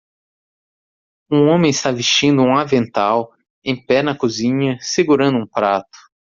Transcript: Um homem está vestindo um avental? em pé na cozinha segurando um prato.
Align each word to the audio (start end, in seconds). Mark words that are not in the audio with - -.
Um 1.31 1.45
homem 1.49 1.69
está 1.69 1.91
vestindo 1.91 2.41
um 2.41 2.57
avental? 2.57 3.35
em 3.63 3.75
pé 3.85 4.01
na 4.01 4.17
cozinha 4.17 4.79
segurando 4.81 5.37
um 5.37 5.45
prato. 5.45 5.95